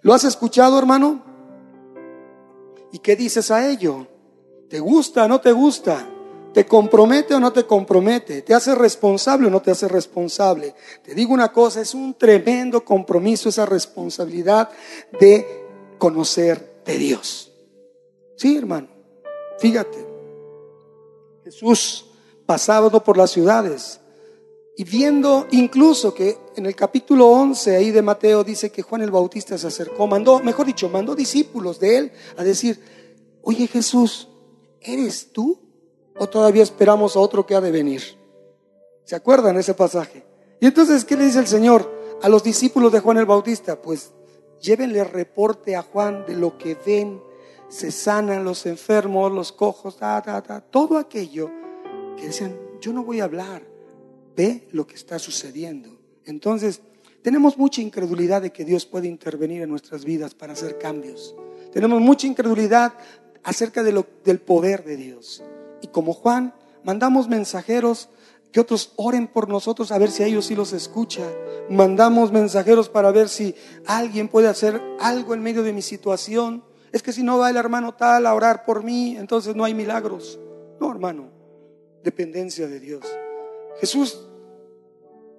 [0.02, 1.22] ¿Lo has escuchado, hermano?
[2.90, 4.08] ¿Y qué dices a ello?
[4.68, 6.08] ¿Te gusta o no te gusta?
[6.52, 8.42] ¿Te compromete o no te compromete?
[8.42, 10.74] ¿Te hace responsable o no te hace responsable?
[11.04, 14.68] Te digo una cosa, es un tremendo compromiso esa responsabilidad
[15.20, 15.46] de
[15.98, 17.52] conocer de Dios.
[18.36, 18.88] Sí, hermano.
[19.60, 20.04] Fíjate.
[21.44, 22.06] Jesús
[22.44, 24.00] pasaba por las ciudades
[24.76, 29.10] y viendo incluso que en el capítulo 11 ahí de Mateo dice que Juan el
[29.10, 32.80] Bautista se acercó, mandó, mejor dicho, mandó discípulos de él a decir,
[33.42, 34.28] oye Jesús,
[34.80, 35.60] ¿eres tú?
[36.16, 38.02] ¿O todavía esperamos a otro que ha de venir?
[39.04, 40.24] ¿Se acuerdan ese pasaje?
[40.60, 41.90] Y entonces, ¿qué le dice el Señor
[42.22, 43.80] a los discípulos de Juan el Bautista?
[43.80, 44.12] Pues
[44.60, 47.22] llévenle reporte a Juan de lo que ven,
[47.68, 49.98] se sanan los enfermos, los cojos,
[50.70, 51.50] todo aquello
[52.16, 53.69] que dicen, yo no voy a hablar
[54.36, 55.98] ve lo que está sucediendo.
[56.24, 56.80] Entonces,
[57.22, 61.34] tenemos mucha incredulidad de que Dios puede intervenir en nuestras vidas para hacer cambios.
[61.72, 62.94] Tenemos mucha incredulidad
[63.42, 65.42] acerca de lo, del poder de Dios.
[65.82, 68.08] Y como Juan, mandamos mensajeros
[68.52, 71.22] que otros oren por nosotros a ver si a ellos sí los escucha.
[71.68, 73.54] Mandamos mensajeros para ver si
[73.86, 76.64] alguien puede hacer algo en medio de mi situación.
[76.90, 79.74] Es que si no va el hermano tal a orar por mí, entonces no hay
[79.74, 80.40] milagros.
[80.80, 81.30] No, hermano,
[82.02, 83.04] dependencia de Dios.
[83.78, 84.26] Jesús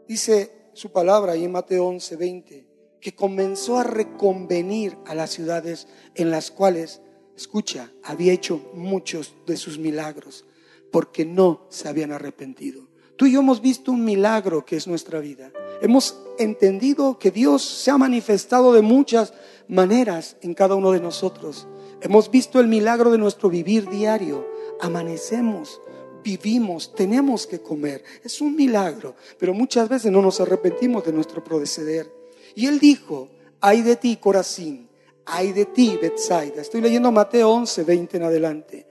[0.08, 2.68] dice su palabra ahí en Mateo 11, 20,
[3.00, 7.02] que comenzó a reconvenir a las ciudades en las cuales,
[7.36, 10.46] escucha, había hecho muchos de sus milagros,
[10.92, 12.88] porque no se habían arrepentido.
[13.18, 15.52] Tú y yo hemos visto un milagro que es nuestra vida.
[15.82, 19.34] Hemos entendido que Dios se ha manifestado de muchas
[19.68, 21.68] maneras en cada uno de nosotros.
[22.02, 24.48] Hemos visto el milagro de nuestro vivir diario.
[24.80, 25.82] Amanecemos,
[26.24, 28.04] vivimos, tenemos que comer.
[28.24, 32.12] Es un milagro, pero muchas veces no nos arrepentimos de nuestro proceder.
[32.56, 33.30] Y él dijo,
[33.60, 34.90] ay de ti, Corazín,
[35.26, 36.62] ay de ti, Betsaida.
[36.62, 38.88] Estoy leyendo Mateo 11, 20 en adelante.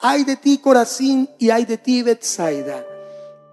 [0.00, 2.86] Ay de ti, Corazín, y ay de ti, Betsaida.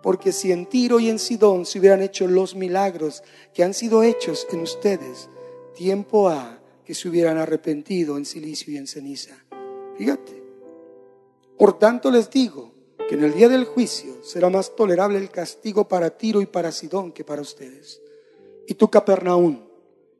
[0.01, 4.01] Porque si en Tiro y en Sidón se hubieran hecho los milagros que han sido
[4.03, 5.29] hechos en ustedes,
[5.75, 9.35] tiempo ha que se hubieran arrepentido en silicio y en ceniza.
[9.97, 10.41] Fíjate.
[11.57, 12.70] Por tanto les digo,
[13.11, 16.71] que en el día del juicio será más tolerable el castigo para Tiro y para
[16.71, 18.01] Sidón que para ustedes.
[18.65, 19.65] Y tú, Capernaum,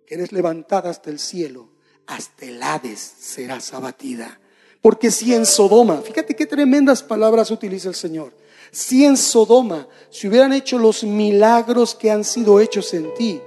[0.06, 1.70] que eres levantada hasta el cielo,
[2.06, 4.42] hasta el Hades serás abatida.
[4.82, 8.34] Porque si en Sodoma, fíjate qué tremendas palabras utiliza el Señor,
[8.74, 13.40] si en Sodoma se hubieran hecho los milagros que han sido hechos en ti,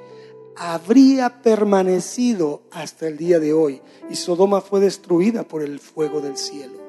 [0.56, 3.82] habría permanecido hasta el día de hoy.
[4.08, 6.83] Y Sodoma fue destruida por el fuego del cielo.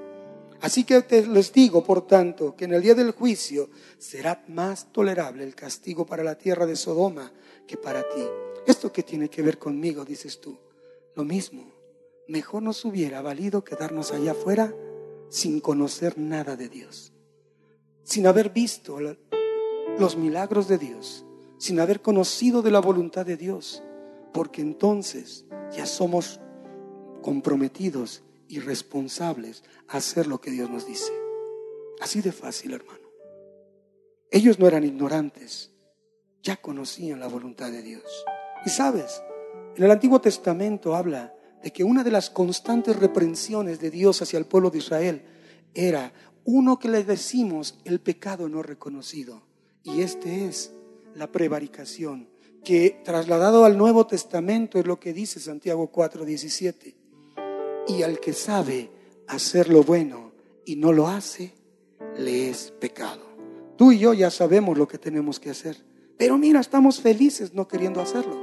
[0.62, 5.44] Así que les digo, por tanto, que en el día del juicio será más tolerable
[5.44, 7.32] el castigo para la tierra de Sodoma
[7.68, 8.24] que para ti.
[8.66, 10.06] ¿Esto qué tiene que ver conmigo?
[10.06, 10.58] Dices tú.
[11.16, 11.72] Lo mismo.
[12.28, 14.74] Mejor nos hubiera valido quedarnos allá afuera
[15.30, 17.14] sin conocer nada de Dios,
[18.04, 19.00] sin haber visto
[20.00, 21.26] los milagros de Dios,
[21.58, 23.84] sin haber conocido de la voluntad de Dios,
[24.34, 26.40] porque entonces ya somos
[27.22, 31.12] comprometidos y responsables a hacer lo que Dios nos dice.
[32.02, 33.08] Así de fácil, hermano.
[34.32, 35.72] Ellos no eran ignorantes,
[36.42, 38.04] ya conocían la voluntad de Dios.
[38.66, 39.22] Y sabes,
[39.76, 44.38] en el Antiguo Testamento habla de que una de las constantes reprensiones de Dios hacia
[44.38, 45.26] el pueblo de Israel
[45.74, 49.42] era uno que le decimos el pecado no reconocido.
[49.84, 50.72] Y este es
[51.16, 52.30] la prevaricación,
[52.64, 56.96] que trasladado al Nuevo Testamento es lo que dice Santiago 4:17.
[57.88, 58.90] Y al que sabe
[59.28, 60.32] hacer lo bueno
[60.66, 61.54] y no lo hace,
[62.18, 63.26] le es pecado.
[63.78, 65.78] Tú y yo ya sabemos lo que tenemos que hacer.
[66.18, 68.38] Pero mira, estamos felices no queriendo hacerlo.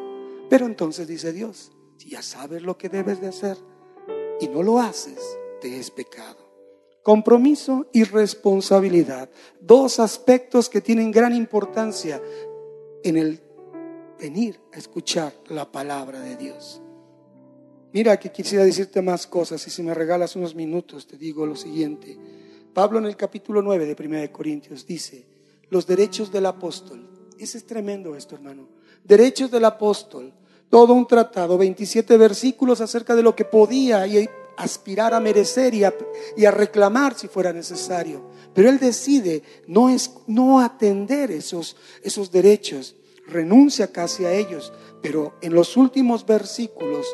[0.51, 3.57] Pero entonces dice Dios, si ya sabes lo que debes de hacer
[4.41, 6.53] y no lo haces, te es pecado.
[7.03, 9.31] Compromiso y responsabilidad.
[9.61, 12.21] Dos aspectos que tienen gran importancia
[13.03, 13.41] en el
[14.21, 16.82] venir a escuchar la palabra de Dios.
[17.93, 21.57] Mira que quisiera decirte más cosas y si me regalas unos minutos te digo lo
[21.57, 22.17] siguiente.
[22.73, 25.27] Pablo en el capítulo 9 de 1 Corintios dice,
[25.69, 27.07] los derechos del apóstol.
[27.39, 28.69] Ese es tremendo esto, hermano.
[29.05, 30.33] Derechos del apóstol.
[30.71, 34.27] Todo un tratado, 27 versículos acerca de lo que podía y
[34.57, 38.23] aspirar a merecer y a, reclamar si fuera necesario.
[38.55, 45.35] Pero él decide no, es, no atender esos, esos derechos, renuncia casi a ellos, pero
[45.43, 47.07] en los últimos versículos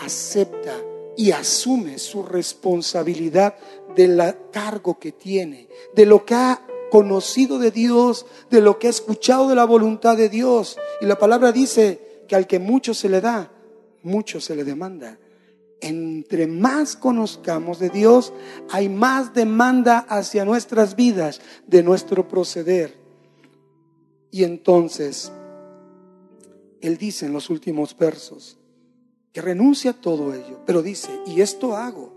[0.00, 0.74] acepta
[1.16, 3.56] y asume su responsabilidad
[3.96, 8.90] del cargo que tiene, de lo que ha conocido de Dios, de lo que ha
[8.90, 10.78] escuchado de la voluntad de Dios.
[11.00, 13.50] Y la palabra dice que al que mucho se le da,
[14.02, 15.18] mucho se le demanda.
[15.80, 18.32] Entre más conozcamos de Dios,
[18.70, 22.96] hay más demanda hacia nuestras vidas de nuestro proceder.
[24.30, 25.32] Y entonces,
[26.80, 28.58] Él dice en los últimos versos,
[29.32, 32.14] que renuncia a todo ello, pero dice, y esto hago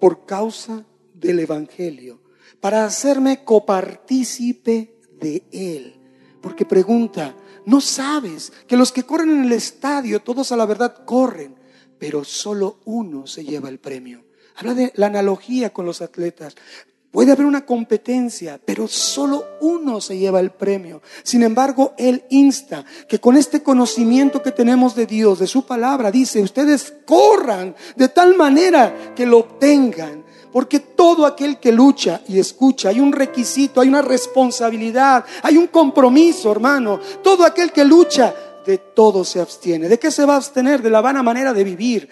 [0.00, 2.20] por causa del Evangelio,
[2.60, 6.00] para hacerme copartícipe de Él.
[6.40, 7.34] Porque pregunta,
[7.66, 11.56] ¿no sabes que los que corren en el estadio, todos a la verdad corren,
[11.98, 14.24] pero solo uno se lleva el premio?
[14.56, 16.54] Habla de la analogía con los atletas.
[17.14, 21.00] Puede haber una competencia, pero solo uno se lleva el premio.
[21.22, 26.10] Sin embargo, Él insta que con este conocimiento que tenemos de Dios, de su palabra,
[26.10, 30.24] dice, ustedes corran de tal manera que lo obtengan.
[30.52, 35.68] Porque todo aquel que lucha y escucha, hay un requisito, hay una responsabilidad, hay un
[35.68, 36.98] compromiso, hermano.
[37.22, 38.34] Todo aquel que lucha,
[38.66, 39.88] de todo se abstiene.
[39.88, 40.82] ¿De qué se va a abstener?
[40.82, 42.08] De la vana manera de vivir.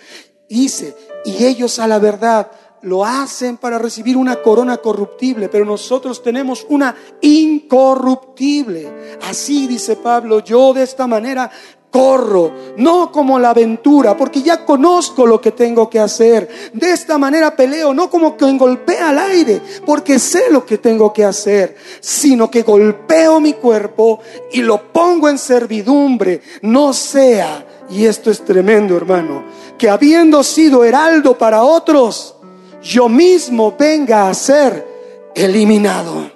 [0.48, 2.50] Dice, y ellos a la verdad
[2.82, 9.18] lo hacen para recibir una corona corruptible, pero nosotros tenemos una incorruptible.
[9.28, 11.50] Así dice Pablo, yo de esta manera
[11.92, 16.48] corro, no como la aventura, porque ya conozco lo que tengo que hacer.
[16.72, 21.12] De esta manera peleo, no como quien golpea al aire, porque sé lo que tengo
[21.12, 24.20] que hacer, sino que golpeo mi cuerpo
[24.52, 29.44] y lo pongo en servidumbre, no sea, y esto es tremendo hermano,
[29.76, 32.36] que habiendo sido heraldo para otros,
[32.82, 34.86] yo mismo venga a ser
[35.34, 36.30] eliminado.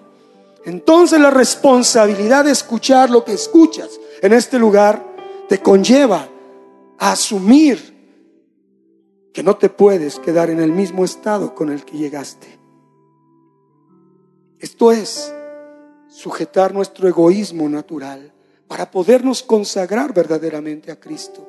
[0.65, 5.05] Entonces la responsabilidad de escuchar lo que escuchas en este lugar
[5.49, 6.29] te conlleva
[6.99, 7.95] a asumir
[9.33, 12.59] que no te puedes quedar en el mismo estado con el que llegaste.
[14.59, 15.33] Esto es
[16.09, 18.33] sujetar nuestro egoísmo natural
[18.67, 21.47] para podernos consagrar verdaderamente a Cristo.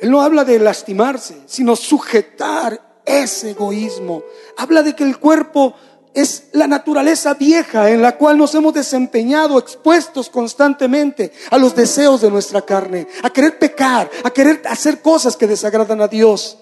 [0.00, 4.22] Él no habla de lastimarse, sino sujetar ese egoísmo.
[4.56, 5.74] Habla de que el cuerpo
[6.14, 12.20] es la naturaleza vieja en la cual nos hemos desempeñado, expuestos constantemente a los deseos
[12.20, 16.58] de nuestra carne, a querer pecar, a querer hacer cosas que desagradan a Dios.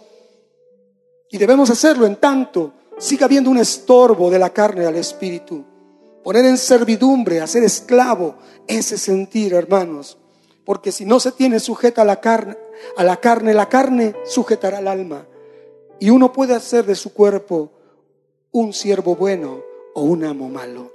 [1.31, 5.65] Y debemos hacerlo en tanto siga habiendo un estorbo de la carne al espíritu.
[6.23, 8.37] Poner en servidumbre, hacer esclavo
[8.69, 10.19] ese sentir, hermanos.
[10.65, 12.57] Porque si no se tiene sujeta a la carne,
[12.97, 15.27] a la carne, la carne sujetará al alma.
[16.01, 17.71] Y uno puede hacer de su cuerpo
[18.53, 19.63] un siervo bueno
[19.95, 20.93] o un amo malo.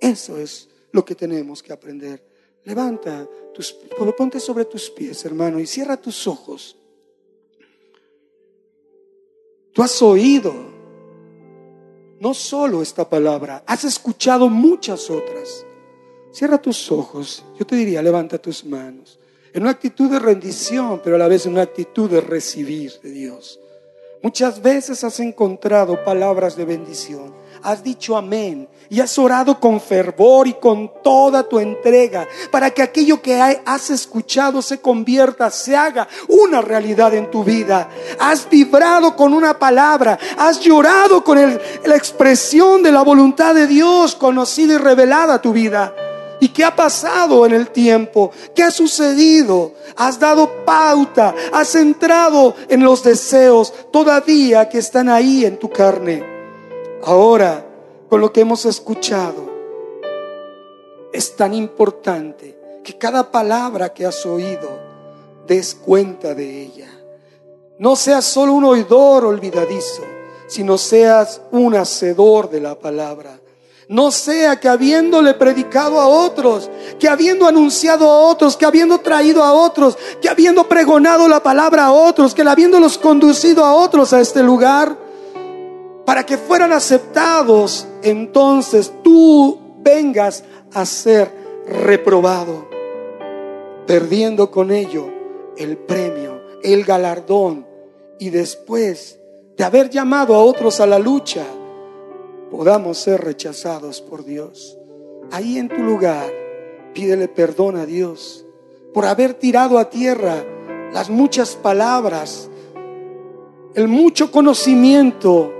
[0.00, 2.22] Eso es lo que tenemos que aprender.
[2.64, 3.72] Levanta tus,
[4.16, 6.76] ponte sobre tus pies, hermano, y cierra tus ojos.
[9.72, 10.52] Tú has oído
[12.20, 15.66] no solo esta palabra, has escuchado muchas otras.
[16.30, 17.44] Cierra tus ojos.
[17.58, 19.18] Yo te diría, levanta tus manos.
[19.52, 23.10] En una actitud de rendición, pero a la vez en una actitud de recibir de
[23.10, 23.58] Dios.
[24.22, 27.34] Muchas veces has encontrado palabras de bendición.
[27.60, 32.82] Has dicho amén y has orado con fervor y con toda tu entrega para que
[32.82, 37.88] aquello que has escuchado se convierta, se haga una realidad en tu vida.
[38.20, 44.14] Has vibrado con una palabra, has llorado con la expresión de la voluntad de Dios
[44.14, 45.94] conocida y revelada a tu vida.
[46.42, 48.32] ¿Y qué ha pasado en el tiempo?
[48.52, 49.74] ¿Qué ha sucedido?
[49.94, 56.20] Has dado pauta, has entrado en los deseos todavía que están ahí en tu carne.
[57.04, 57.64] Ahora,
[58.08, 59.52] con lo que hemos escuchado.
[61.12, 64.68] Es tan importante que cada palabra que has oído
[65.46, 66.88] des cuenta de ella.
[67.78, 70.02] No seas solo un oidor olvidadizo,
[70.48, 73.38] sino seas un hacedor de la palabra.
[73.88, 79.42] No sea que habiéndole predicado a otros, que habiendo anunciado a otros, que habiendo traído
[79.42, 84.20] a otros, que habiendo pregonado la palabra a otros, que habiéndolos conducido a otros a
[84.20, 84.96] este lugar,
[86.06, 91.30] para que fueran aceptados, entonces tú vengas a ser
[91.66, 92.68] reprobado,
[93.86, 95.10] perdiendo con ello
[95.56, 97.66] el premio, el galardón,
[98.18, 99.18] y después
[99.56, 101.44] de haber llamado a otros a la lucha,
[102.52, 104.78] podamos ser rechazados por Dios.
[105.30, 106.30] Ahí en tu lugar,
[106.92, 108.44] pídele perdón a Dios
[108.92, 110.44] por haber tirado a tierra
[110.92, 112.50] las muchas palabras,
[113.74, 115.50] el mucho conocimiento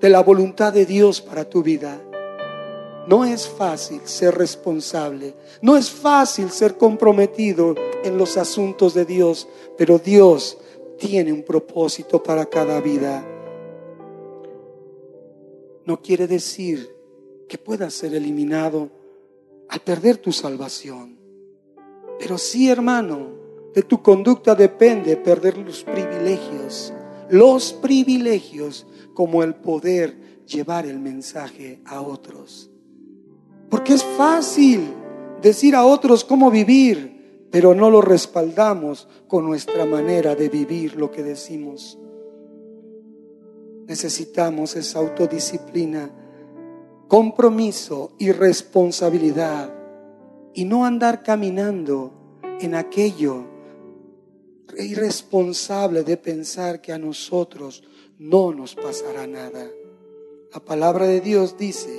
[0.00, 2.00] de la voluntad de Dios para tu vida.
[3.06, 9.46] No es fácil ser responsable, no es fácil ser comprometido en los asuntos de Dios,
[9.76, 10.56] pero Dios
[10.98, 13.26] tiene un propósito para cada vida.
[15.84, 16.94] No quiere decir
[17.48, 18.90] que puedas ser eliminado
[19.68, 21.18] al perder tu salvación,
[22.18, 23.30] pero sí, hermano,
[23.74, 26.92] de tu conducta depende perder los privilegios,
[27.30, 32.70] los privilegios como el poder llevar el mensaje a otros.
[33.70, 34.92] Porque es fácil
[35.40, 41.10] decir a otros cómo vivir, pero no lo respaldamos con nuestra manera de vivir lo
[41.10, 41.98] que decimos.
[43.86, 46.10] Necesitamos esa autodisciplina,
[47.08, 49.72] compromiso y responsabilidad
[50.54, 52.12] y no andar caminando
[52.60, 53.44] en aquello
[54.78, 57.82] irresponsable de pensar que a nosotros
[58.18, 59.66] no nos pasará nada.
[60.52, 61.98] La palabra de Dios dice,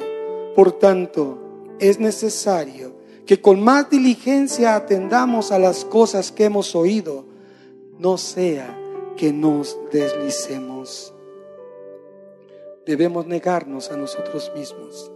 [0.56, 1.40] por tanto,
[1.80, 2.94] es necesario
[3.26, 7.26] que con más diligencia atendamos a las cosas que hemos oído,
[7.98, 8.80] no sea
[9.18, 11.13] que nos deslicemos.
[12.86, 15.12] Debemos negarnos a nosotros mismos.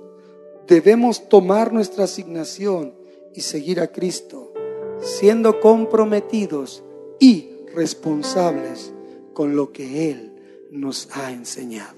[0.68, 2.94] Debemos tomar nuestra asignación
[3.34, 4.54] y seguir a Cristo,
[5.02, 6.84] siendo comprometidos
[7.20, 8.94] y responsables
[9.34, 10.34] con lo que Él
[10.72, 11.96] nos ha enseñado.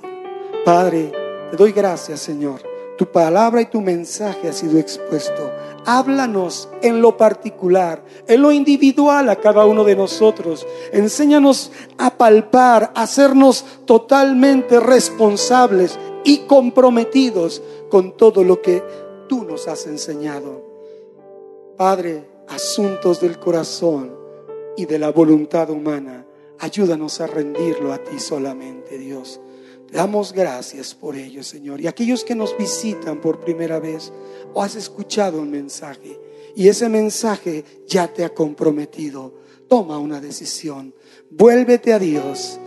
[0.66, 1.12] Padre,
[1.52, 2.62] te doy gracias, Señor.
[2.98, 5.52] Tu palabra y tu mensaje ha sido expuesto.
[5.86, 10.66] Háblanos en lo particular, en lo individual a cada uno de nosotros.
[10.92, 18.84] Enséñanos a palpar, a hacernos totalmente responsables y comprometidos con todo lo que
[19.28, 20.64] tú nos has enseñado.
[21.78, 24.16] Padre, asuntos del corazón
[24.76, 26.26] y de la voluntad humana
[26.62, 29.40] Ayúdanos a rendirlo a ti solamente, Dios.
[29.92, 31.82] Damos gracias por ello, Señor.
[31.82, 34.12] Y aquellos que nos visitan por primera vez
[34.54, 36.20] o has escuchado un mensaje
[36.56, 39.34] y ese mensaje ya te ha comprometido,
[39.68, 40.94] toma una decisión.
[41.30, 42.60] Vuélvete a Dios.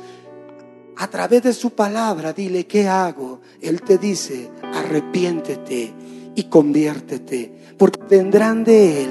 [0.96, 3.40] A través de su palabra, dile, ¿qué hago?
[3.60, 5.92] Él te dice, arrepiéntete
[6.34, 9.10] y conviértete, porque tendrán de Él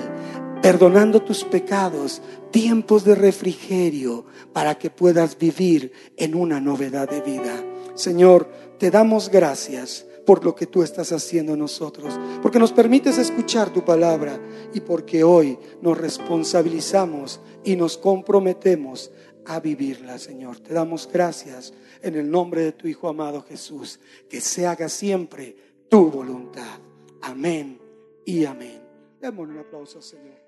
[0.62, 7.71] perdonando tus pecados, tiempos de refrigerio para que puedas vivir en una novedad de vida.
[8.02, 8.50] Señor,
[8.80, 13.72] te damos gracias por lo que tú estás haciendo en nosotros, porque nos permites escuchar
[13.72, 14.40] tu palabra
[14.74, 19.12] y porque hoy nos responsabilizamos y nos comprometemos
[19.46, 20.60] a vivirla, Señor.
[20.60, 25.56] Te damos gracias en el nombre de tu Hijo amado Jesús, que se haga siempre
[25.88, 26.80] tu voluntad.
[27.22, 27.80] Amén
[28.26, 28.82] y amén.
[29.20, 30.41] Démosle un aplauso, Señor.